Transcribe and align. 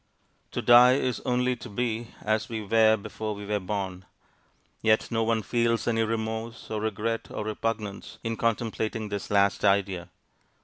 To 0.53 0.63
die 0.63 0.93
is 0.93 1.19
only 1.27 1.55
to 1.57 1.69
be 1.69 2.07
as 2.21 2.49
we 2.49 2.59
were 2.65 2.97
before 2.97 3.35
we 3.35 3.45
were 3.45 3.59
born; 3.59 4.03
yet 4.81 5.11
no 5.11 5.21
one 5.23 5.43
feels 5.43 5.87
any 5.87 6.01
remorse, 6.01 6.71
or 6.71 6.81
regret, 6.81 7.27
or 7.29 7.45
repugnance, 7.45 8.17
in 8.23 8.35
contemplating 8.35 9.09
this 9.09 9.29
last 9.29 9.63
idea. 9.63 10.09